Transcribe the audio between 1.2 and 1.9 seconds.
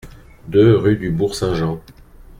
Saint-Jean